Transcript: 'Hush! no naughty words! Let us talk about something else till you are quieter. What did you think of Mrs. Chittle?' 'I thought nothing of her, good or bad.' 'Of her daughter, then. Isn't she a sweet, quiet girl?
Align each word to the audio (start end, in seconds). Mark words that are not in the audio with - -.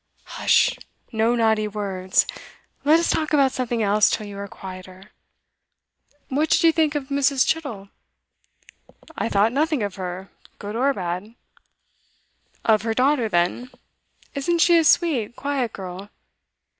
'Hush! 0.23 0.71
no 1.11 1.35
naughty 1.35 1.67
words! 1.67 2.25
Let 2.83 2.99
us 2.99 3.11
talk 3.11 3.33
about 3.33 3.51
something 3.51 3.83
else 3.83 4.09
till 4.09 4.25
you 4.25 4.35
are 4.39 4.47
quieter. 4.47 5.11
What 6.27 6.49
did 6.49 6.63
you 6.63 6.71
think 6.71 6.95
of 6.95 7.09
Mrs. 7.09 7.45
Chittle?' 7.45 7.89
'I 9.15 9.29
thought 9.29 9.51
nothing 9.53 9.83
of 9.83 9.97
her, 9.97 10.31
good 10.57 10.75
or 10.75 10.91
bad.' 10.95 11.35
'Of 12.65 12.81
her 12.81 12.95
daughter, 12.95 13.29
then. 13.29 13.69
Isn't 14.33 14.57
she 14.57 14.75
a 14.79 14.83
sweet, 14.83 15.35
quiet 15.35 15.71
girl? 15.71 16.09